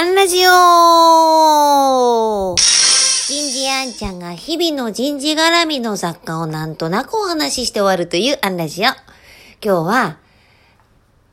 [0.00, 8.84] アンラジオ人事アンちゃんが日々の人事絡みの雑貨をなんとなくお話しして終わるというアンラジオ。
[8.86, 8.94] 今
[9.60, 10.16] 日は、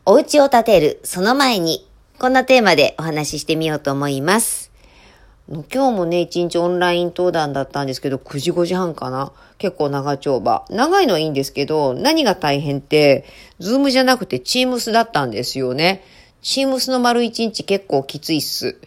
[0.06, 1.88] お家を建てる、その前に、
[2.20, 4.70] こんなテーマでお話ししてみようと思います。
[5.48, 9.32] 今日もね、一日オンライン登壇だったんですけど、9時5時半かな。
[9.60, 10.66] 結構長丁場。
[10.70, 13.24] 長いのはいいんですけど、何が大変って、
[13.60, 16.04] ズームじゃなくてチームスだったんですよね。
[16.42, 18.78] チームスの丸一日結構きついっす。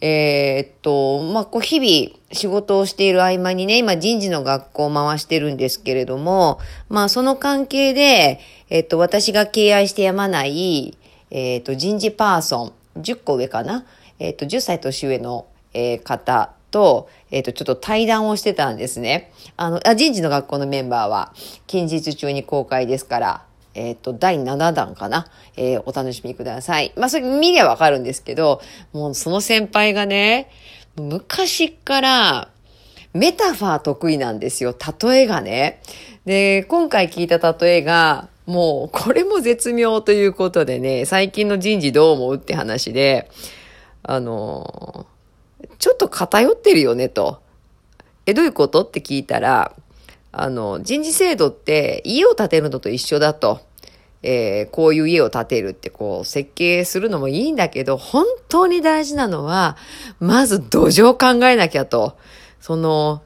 [0.00, 6.58] えー、っと、まあ、こう日々仕事をしている合間にね、今人事の学校を回してるんですけれども、
[6.88, 10.98] まあその関係で、えっと、私が敬愛してやまない、
[11.30, 13.84] えっと、人事パーソン、10個上かな？
[14.18, 19.32] えっと、10歳年上のえー、方と、えっ、と、ちょっと対談をしてたんですね。
[19.56, 21.34] あの、あ人事の学校のメンバーは、
[21.66, 23.44] 近日中に公開ですから、
[23.74, 25.26] えっ、と、第7弾かな。
[25.56, 26.92] えー、お楽しみください。
[26.96, 28.60] まあ、それ見りゃわかるんですけど、
[28.92, 30.50] もうその先輩がね、
[30.96, 32.48] 昔から
[33.14, 34.74] メタファー得意なんですよ。
[35.02, 35.80] 例えがね。
[36.24, 43.30] で、今回聞いた例えが、もうこれも絶妙ということでね、最近の人事どう思うって話で、
[44.02, 45.06] あの
[45.78, 47.40] ちょっと偏ってるよねと。
[48.26, 48.82] え、どういうこと？
[48.82, 49.74] って聞いたら、
[50.32, 53.60] あの、人事制度って家を建てるのと一緒だと。
[54.24, 59.76] えー、こういう家を建てるってこう設計するのもいいんだけど、本当に大事なのは、
[60.20, 62.16] まず土壌考えなきゃと。
[62.60, 63.22] その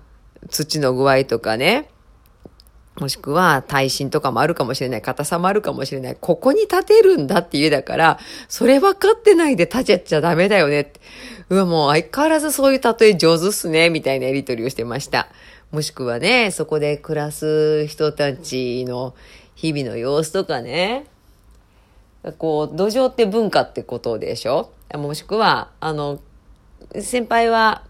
[0.49, 1.91] 土の具合とかね。
[2.99, 5.03] もしくは耐震とかもあるかもしれない。
[5.03, 6.17] 硬さもあるかもしれない。
[6.19, 8.19] ここに建てるんだって家だから、
[8.49, 10.95] それ分かってないで建てちゃダメだよね。
[11.51, 13.91] うわ、もう相変わらずそういう例え上手っすね。
[13.91, 15.29] みたいなやりとりをしてました。
[15.77, 19.15] もしくはね、そこで暮らす人たちの
[19.57, 21.05] 日々の様子とかね。
[22.39, 24.71] こう、土壌って文化ってことでしょ？
[24.95, 26.19] もしくは、あの、
[26.99, 27.85] 先輩は、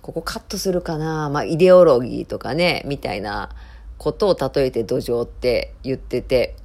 [0.00, 1.28] ここカットするかな？
[1.28, 3.50] まあ、イデオロギーとかね、みたいな
[3.98, 6.56] ことを例えて土壌って言ってて、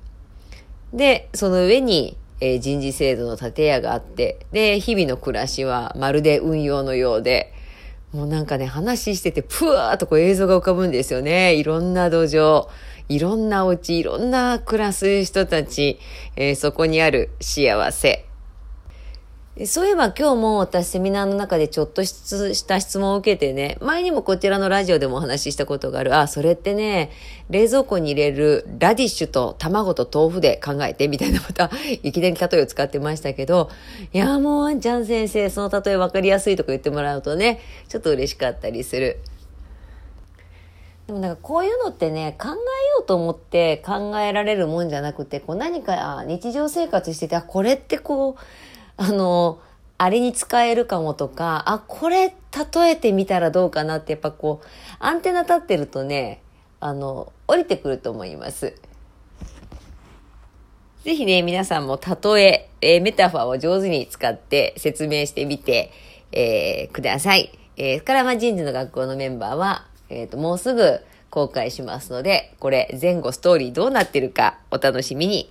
[0.94, 7.54] で、その上に、えー、人事制度の建屋があって、で、日々の暮らしはまるで運用のようで、
[8.14, 11.54] もうなんかね、話してて、ぷわーっとこう映像が浮かぶんですよね。
[11.54, 12.68] いろんな土壌、
[13.08, 16.00] いろんなお家、いろんな暮らす人たち、
[16.36, 18.29] えー、そこにある幸せ。
[19.66, 26.16] そういえば今日も私セミナーの中でちょっとした質問を受けてね、前にもこちらのラジオでもお話ししたことがある。
[26.16, 27.12] あ、それってね、
[27.50, 31.70] 冷蔵庫に入れるラディッシュと卵と豆腐で考えてみたいなまた、
[32.04, 33.70] いきなり例えを使ってましたけど、
[34.14, 37.60] いやもうワンちゃん先生、その例え分かりやすいとか言ってもらうとね、
[37.90, 39.20] ちょっと嬉しかったりする。
[41.08, 42.58] でもなんかこういうのってね、考えよ
[43.02, 48.42] うと思って考えられるもんじゃなくて、こう何か日常生活してて、あ、これってこう、
[49.02, 49.60] あの、
[49.98, 52.28] あれに使えるかもとか、あ、これ
[52.74, 54.68] 例えてみたらどうかなってやっぱこう、
[55.00, 56.42] アンテナ立ってるとね、
[56.82, 58.76] あの、降りてくると思います。
[61.06, 65.94] ぜひね、皆さんも例え、えー、メタファーを上手に使って説明してみて、
[66.34, 67.58] えー、ください。
[67.78, 71.00] えー、からま人事の学校のメンバーは、えっ、ー、と、もうすぐ
[71.30, 75.50] 公開しますので、これ前後ストーリーどうなってるかお楽しみに。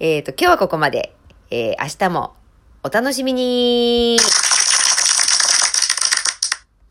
[0.00, 1.12] えっ、ー、と、今日はここまで。
[1.50, 2.32] えー、明日も
[2.82, 4.16] お楽しみに。